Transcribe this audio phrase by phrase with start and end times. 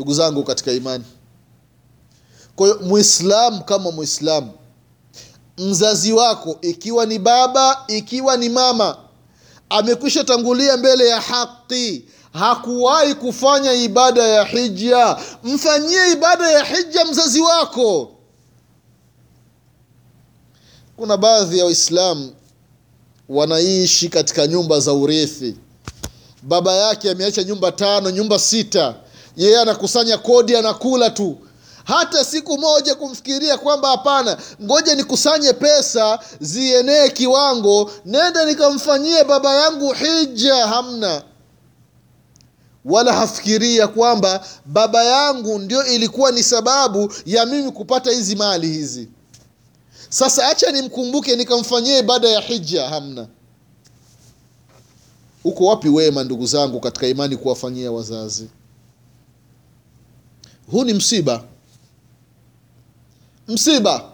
[0.00, 1.04] ndugu zangu katika imani.
[2.56, 4.52] Kwa hiyo mwislamu kama mwislamu
[5.58, 8.96] mzazi wako ikiwa ni baba ikiwa ni mama
[9.70, 17.40] amekwisha tangulia mbele ya haki hakuwahi kufanya ibada ya hija mfanyie ibada ya hija mzazi
[17.40, 18.10] wako.
[20.96, 22.32] Kuna baadhi ya waislamu
[23.28, 25.56] wanaishi katika nyumba za urithi.
[26.42, 28.94] Baba yake ameacha nyumba tano nyumba sita
[29.36, 31.38] yeye anakusanya kodi anakula tu.
[31.84, 39.92] Hata siku moja kumfikiria kwamba hapana ngoja nikusanye pesa zienee kiwango nenda nikamfanyie baba yangu
[39.92, 41.22] hija hamna.
[42.84, 49.08] Wala hafikiria kwamba baba yangu ndio ilikuwa ni sababu ya mimi kupata hizi mali hizi.
[50.08, 53.26] Sasa acha nimkumbuke nikamfanyie ibada ya hija hamna.
[55.44, 58.48] Uko wapi wema ndugu zangu katika imani kuwafanyia wazazi
[60.70, 61.42] huu ni msiba.
[63.48, 64.04] Msiba.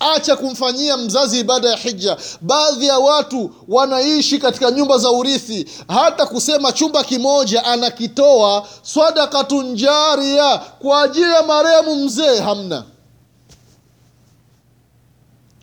[0.00, 5.66] Acha kumfanyia mzazi ibada ya hija baadhi ya watu wanaishi katika nyumba za urithi.
[5.88, 12.84] Hata kusema chumba kimoja anakitoa swadakatun jaria kwa ajili ya marehemu mzee hamna.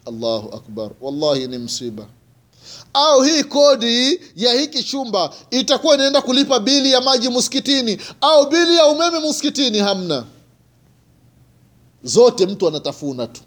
[0.06, 0.92] Allahu akbar.
[1.02, 2.06] Wallahi ni msiba
[2.94, 8.76] au hii kodi ya hiki chumba itakuwa inaenda kulipa bili ya maji msikitini au bili
[8.76, 10.26] ya umeme msikitini hamna.
[12.04, 13.42] Zote mtu anatafuna tu.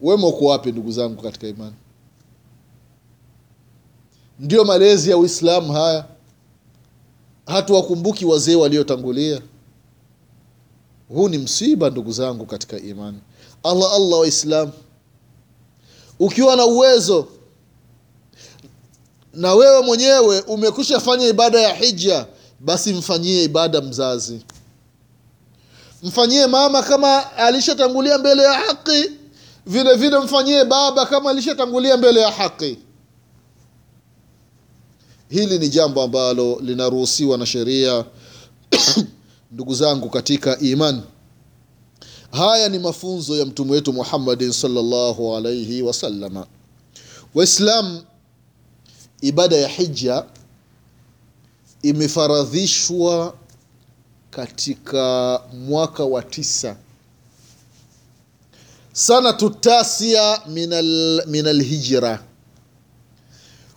[0.00, 1.74] Wema uko wapi ndugu zangu katika imani?
[4.40, 6.04] Ndio malezi ya uislamu haya.
[7.46, 9.42] Hatuwakumbuki wazee waliotangulia.
[11.08, 13.18] Huu ni msiba ndugu zangu katika imani.
[13.62, 14.72] Allah allah waislamu
[16.18, 17.28] ukiwa na uwezo
[19.34, 22.26] na wewe mwenyewe umekwisha fanya ibada ya hija
[22.60, 24.40] basi mfanyie ibada mzazi.
[26.02, 29.10] Mfanyie mama kama alishatangulia mbele ya haki
[29.66, 32.78] vile vile mfanyie baba kama alishatangulia mbele ya haki.
[35.28, 38.04] Hili ni jambo ambalo linaruhusiwa na sheria.
[39.52, 41.02] Ndugu zangu katika imani
[42.36, 46.46] haya ni mafunzo ya mtume wetu muhammadin sallallahu alaihi wasallama.
[47.34, 48.02] waislam
[49.20, 50.24] ibada ya hija
[51.82, 53.34] imefaradhishwa
[54.30, 56.76] katika mwaka wa tisa
[58.92, 60.40] sanatu tasia
[61.26, 62.22] min alhijra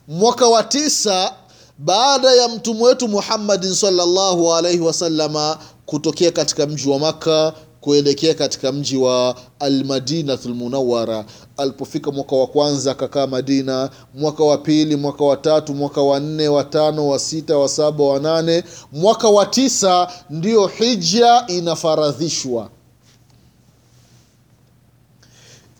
[0.07, 1.33] mwaka wa tisa
[1.77, 8.71] baada ya mtume wetu muhammadin sallallahu alaihi wasallama kutokea katika mji wa maka kuelekea katika
[8.71, 11.25] mji wa Almadinatul Munawara.
[11.57, 16.47] alipofika mwaka wa kwanza akakaa madina mwaka wa pili mwaka wa tatu mwaka wa nne
[16.47, 22.69] wa tano wa sita wa saba wa nane mwaka wa tisa ndiyo hija inafaradhishwa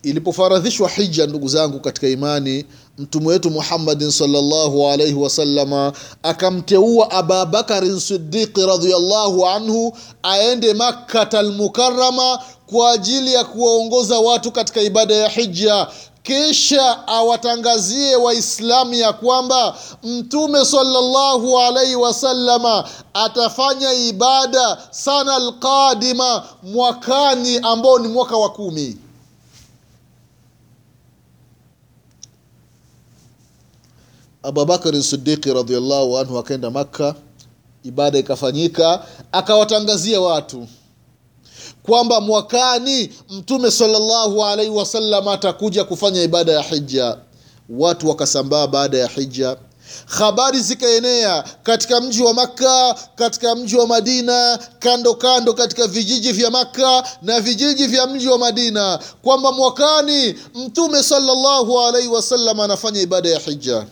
[0.04, 2.66] ilipofaradhishwa hija ndugu zangu katika imani
[2.98, 5.94] mtume wetu muhammadin salllahu alaihi wasalama
[6.24, 15.16] akamteua ababakarin sidiqi radiallahu anhu aende makkata lmukarama kwa ajili ya kuwaongoza watu katika ibada
[15.16, 15.88] ya hija.
[16.24, 28.00] Kisha awatangazie waislamu ya kwamba mtume salllahu alaihi wasalama atafanya ibada sana alqadima mwakani ambao
[28.00, 28.98] ni mwaka wa kumi
[34.44, 37.16] abubakari Siddiqi radhiallahu anhu akaenda makka
[37.84, 40.68] ibada ikafanyika akawatangazia watu
[41.84, 47.18] kwamba mwakani mtume sallallahu alaihi wasallam atakuja kufanya ibada ya hija
[47.70, 49.58] watu wakasambaa baada ya hija
[50.06, 56.52] habari zikaenea katika mji wa makka katika mji wa madina kando kando katika vijiji vya
[56.52, 63.30] makka na vijiji vya mji wa madina kwamba mwakani mtume sallallahu alaihi wasallam anafanya ibada
[63.30, 63.86] ya hija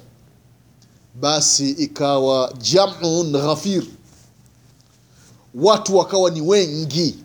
[1.19, 3.83] basi ikawa jamun ghafir.
[5.55, 7.23] Watu wakawa ni wengi.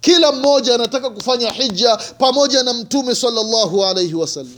[0.00, 4.56] Kila mmoja anataka kufanya hija pamoja na mtume sallallahu alaihi wasallam.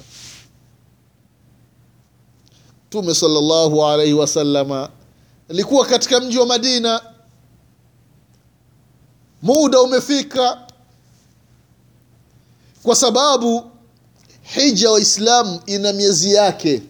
[2.86, 4.90] Mtume sallallahu alaihi wasalama
[5.50, 7.02] alikuwa katika mji wa madina.
[9.42, 10.66] Muda umefika
[12.82, 13.70] kwa sababu
[14.54, 16.82] hija waislamu ina miezi yake.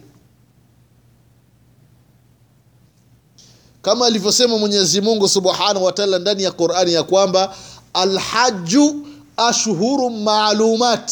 [3.81, 7.55] Kama alivyosema mwenyezi mungu subhanahu wataala ndani ya qurani ya kwamba
[7.93, 9.07] alhaju
[9.37, 11.11] ashhuru maalumat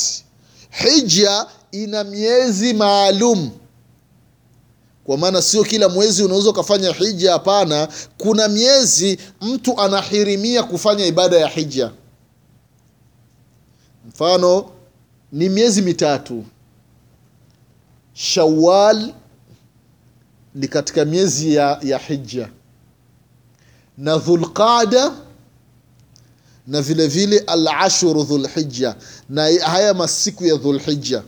[0.70, 3.50] hija ina miezi maalum.
[5.06, 7.88] Kwa maana sio kila mwezi unaweza ukafanya hija hapana.
[8.18, 11.92] Kuna miezi mtu anahirimia kufanya ibada ya hija.
[14.10, 14.70] Mfano
[15.32, 16.44] ni miezi mitatu.
[18.14, 19.14] Shawal
[20.56, 22.50] ni katika miezi ya, ya hija
[23.98, 25.12] na dhulqada
[26.68, 28.96] na vile vile alashuru dhulhija
[29.30, 31.24] na haya masiku ya dhulhija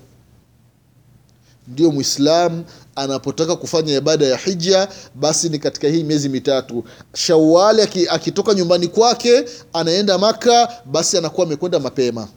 [1.68, 2.64] ndio mwislam
[2.96, 6.84] anapotaka kufanya ibada ya hija basi ni katika hii miezi mitatu.
[7.14, 12.28] Shawali akitoka nyumbani kwake anaenda maka basi anakuwa amekwenda mapema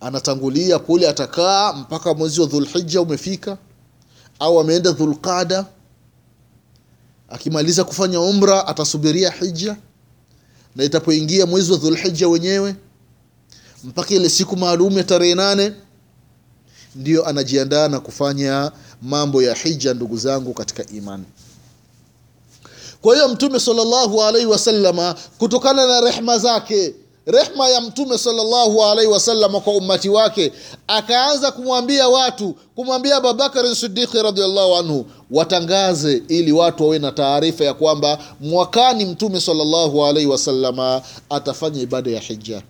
[0.00, 3.58] anatangulia kule atakaa mpaka mwezi wa Dhulhijja umefika
[4.38, 5.66] au ameenda dhulqada.
[7.28, 9.76] Akimaliza kufanya umra atasubiria hija
[10.76, 12.74] na itapoingia mwezi wa dhulhija wenyewe
[13.84, 15.72] mpaka ile siku maalum ya tarehe nane
[16.94, 18.72] ndiyo anajiandaa na kufanya
[19.02, 21.24] mambo ya hija ndugu zangu katika imani.
[23.00, 26.94] Kwa hiyo mtume sallallahu alaihi wasallama kutokana na rehma zake
[27.28, 30.52] rehma ya mtume salllahu alaihi wasallama kwa ummati wake
[30.86, 37.74] akaanza kumwambia watu kumwambia abubakari sidiki radiallahu anhu watangaze ili watu wawe na taarifa ya
[37.74, 42.62] kwamba mwakani mtume salllahu alaihi wasallama atafanya ibada ya hija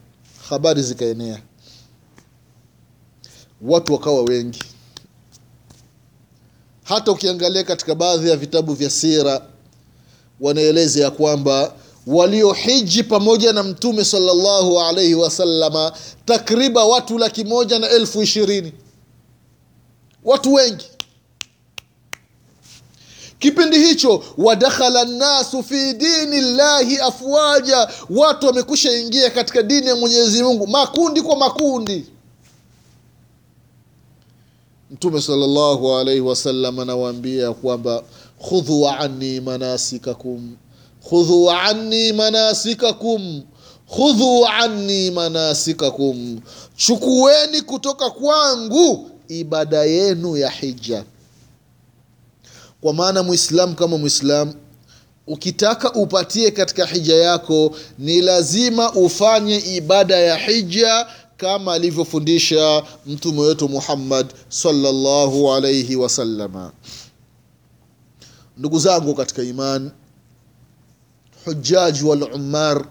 [0.49, 1.43] habari zikaenea.
[3.63, 4.59] Watu wakawa wengi.
[6.85, 9.43] Hata ukiangalia katika baadhi ya vitabu vya sira
[10.41, 11.73] wanaeleza ya kwamba
[12.09, 15.93] waliohiji pamoja na mtume salllahu alaihi wasallama
[16.25, 18.73] takriban watu laki moja na elfu ishirini.
[20.25, 20.85] Watu wengi.
[23.39, 27.89] Kipindi hicho wadakhala nnasu fi dini llahi afwaja.
[28.11, 32.07] Watu wamekusha ingia katika dini ya mwenyezi mungu makundi kwa makundi.
[34.91, 38.03] Mtume salllahu alaihi wasallam anawaambia kwamba
[38.49, 40.57] khudhu anni manasikakum
[41.09, 43.43] khudhu anni manasikakum.
[43.97, 46.41] Khudhu anni manasikakum.
[46.77, 51.05] Chukueni kutoka kwangu ibada yenu ya hija.
[52.81, 54.55] Kwa maana mwislamu kama mwislamu
[55.27, 61.07] ukitaka upatie katika hija yako ni lazima ufanye ibada ya hija
[61.37, 66.73] kama alivyofundisha mtume wetu muhammad sallallahu alaihi wasallama
[68.57, 69.43] ndugu zangu katika
[71.49, 72.85] hujaji walumar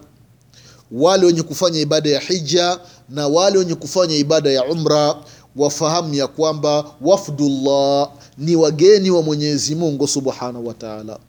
[0.91, 5.15] wale wenye kufanya ibada ya hija na wale wenye kufanya ibada ya umra
[5.55, 11.19] wafahamu ya kwamba wafdullah ni wageni wa mwenyezi mungu subhanahu wa taala.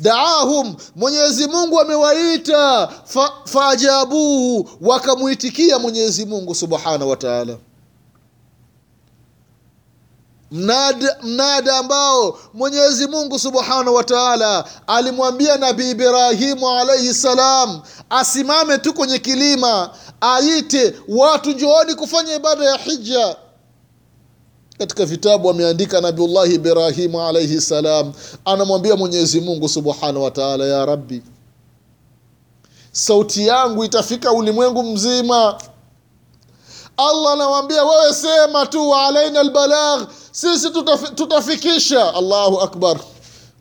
[0.00, 7.16] Daahum mwenyezi mungu amewaita fa, faajabuhu wakamwitikia mwenyezi mungu subhanahu wa
[10.50, 17.80] mnada, mnada ambao mwenyezi mungu subhanahu wa taala alimwambia nabi ibrahimu alaihi salam
[18.10, 19.90] asimame tu kwenye kilima
[20.20, 23.36] aite watu njooni kufanya ibada ya hija.
[24.78, 28.12] Katika vitabu ameandika nabiullahi ibrahimu alaihi salam
[28.44, 31.22] anamwambia mwenyezi mungu subhanahu wa taala ya rabbi
[32.92, 35.58] sauti yangu itafika ulimwengu mzima.
[36.96, 40.08] Allah anamwambia wewe sema tu alaina lbalagh
[40.40, 42.14] sisi tutaf, tutafikisha.
[42.14, 43.00] Allahu akbar.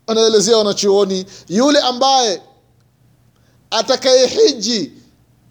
[0.07, 2.41] Anaelezea wanachuoni yule ambaye
[3.71, 4.91] atakayehiji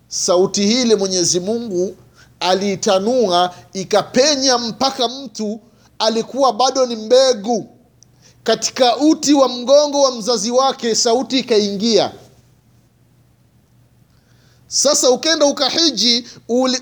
[0.09, 1.97] sauti hile mwenyezi mungu
[2.41, 5.61] aliitanua ikapenya mpaka mtu
[5.99, 7.69] alikuwa bado ni mbegu.
[8.45, 12.13] Katika uti wa mgongo wa mzazi wake sauti ikaingia.
[14.67, 16.27] Sasa ukenda ukahiji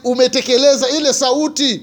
[0.05, 1.83] umetekeleza ile sauti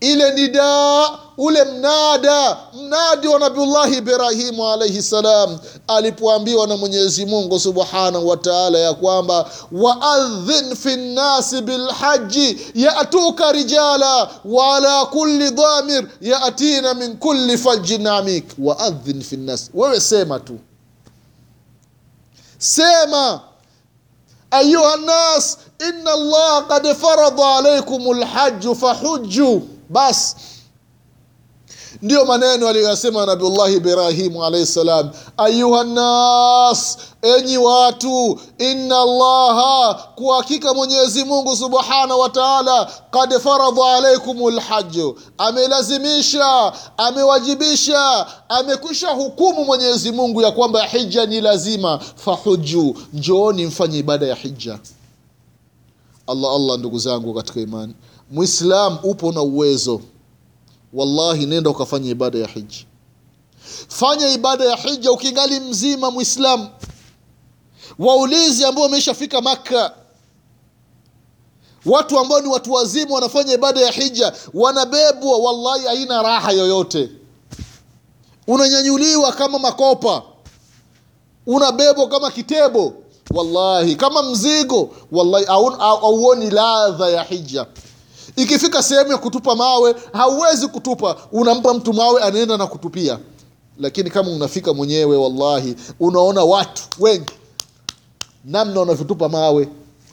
[0.00, 8.28] ile nidaa ule mnada mnadi wa nabiullahi ibrahimu alaihi salam alipoambiwa na mwenyezi mungu subhanahu
[8.28, 17.16] wa taala ya kwamba waadhin fi nnasi bilhaji yatuka rijala waala kulli dhamir yatina min
[17.16, 18.44] kulli fajin amik.
[18.58, 20.58] Waadhin fi nnasi wewe sema tu.
[22.58, 23.40] Sema
[24.50, 30.36] ayuha nnas ina llaha kad farada alaikum lhaju fahuju basi
[32.02, 35.10] ndiyo maneno aliyoyasema nabiullahi ibrahimu alaihi salam.
[35.36, 44.48] Ayuha nnas enyi watu inna allaha kuhakika mwenyezi mungu subhanahu wa taala kad faradha alaikum
[44.54, 51.98] lhaju amelazimisha amewajibisha amekwisha hukumu mwenyezi mungu ya kwamba hija ni lazima.
[52.16, 54.78] Fahuju njooni mfanye ibada ya hija
[56.26, 57.94] allah allah ndugu zangu katika imani
[58.30, 60.00] mwislam upo na uwezo
[60.92, 62.76] wallahi nenda ukafanya ibada ya hija.
[63.88, 66.68] fanya ibada ya hija ukingali mzima Muislam.
[67.98, 69.94] waulizi ambao wameshafika makka
[71.86, 77.10] watu ambao ni watu wazima wanafanya ibada ya hija wanabebwa wallahi haina raha yoyote
[78.46, 80.22] unanyanyuliwa kama makopa
[81.46, 82.92] unabebwa kama kitebo
[83.34, 85.44] wallahi kama mzigo wallahi
[85.80, 87.66] auoni ladha ya hija
[88.36, 91.16] ikifika sehemu ya kutupa mawe hauwezi kutupa.
[91.32, 93.18] Unampa mtu mawe anaenda na kutupia.
[93.78, 97.32] Lakini kama unafika mwenyewe wallahi unaona watu wengi
[98.44, 99.68] namna wanavyotupa mawe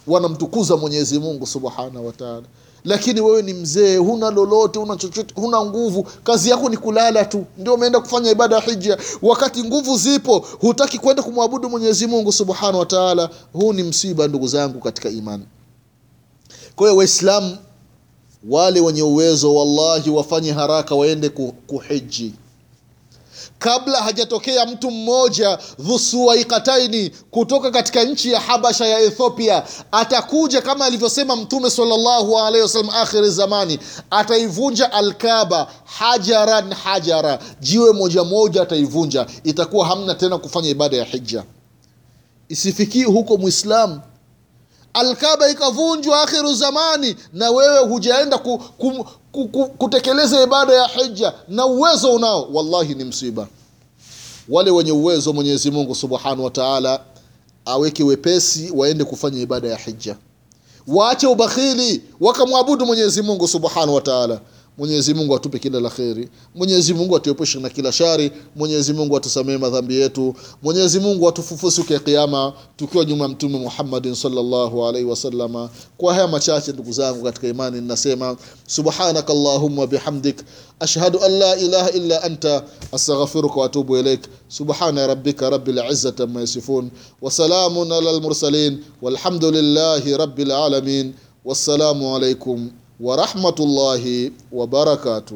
[0.08, 2.44] wanamtukuza mwenyezi mungu subhanahu wataala
[2.86, 6.08] lakini wewe ni mzee huna lolote huna chochote huna nguvu.
[6.24, 7.46] Kazi yako ni kulala tu.
[7.58, 12.80] Ndio umeenda kufanya ibada ya hija wakati nguvu zipo hutaki kwenda kumwabudu mwenyezi mungu subhanahu
[12.80, 15.44] wataala huu ni msiba ndugu zangu katika imani.
[16.76, 17.58] Kwa hiyo waislamu
[18.50, 21.30] wale wenye uwezo wallahi wafanye haraka waende
[21.68, 22.34] kuhiji.
[23.60, 31.36] Kabla hajatokea mtu mmoja dhusuwaikataini kutoka katika nchi ya habasha ya ethiopia atakuja kama alivyosema
[31.36, 33.80] mtume salllahu alehi wasalam akhiri zamani
[34.12, 37.40] ataivunja alkaba hajaran hajara.
[37.60, 41.44] Jiwe moja moja ataivunja itakuwa hamna tena kufanya ibada ya hija.
[42.50, 44.02] Isifikii huko mwislamu
[44.96, 51.34] alkaba ikavunjwa akhiru zamani na wewe hujaenda ku, ku, ku, ku, kutekeleza ibada ya hija
[51.48, 52.48] na uwezo unao.
[52.54, 53.48] Wallahi ni msiba.
[54.50, 57.00] Wale wenye uwezo mwenyezi mungu subhanahu wa taala
[57.66, 60.16] aweke wepesi waende kufanya ibada ya hija
[60.88, 64.40] waache ubakhili wakamwabudu mwenyezi mungu subhanahu wa taala
[64.78, 66.30] mwenyezi mungu atupe kila la kheri.
[66.56, 68.32] Mwenyezi mungu atuepushe na kila shari.
[68.56, 70.36] Mwenyezi mungu atusamee madhambi yetu.
[70.64, 72.54] Mwenyezi mungu atufufue siku ya Kiyama.
[72.78, 78.38] Tukiwa nyuma mtume muhammadin sallallahu alaihi wasalama kwa haya machache ndugu zangu katika imani ninasema
[78.68, 80.38] subhanaka allahumma bihamdik.
[80.80, 82.64] Ashhadu an la ilaha illa anta.
[82.92, 86.90] Astaghfiruka waatubu ilaik subhana rabbika rabbil izzati amma yasifun.
[87.22, 88.84] Wasalamun alal mursalin.
[89.02, 91.14] Walhamdulillahi rabbil alamin.
[91.46, 95.34] Wassalamu alaikum ورحمة الله وبركاته.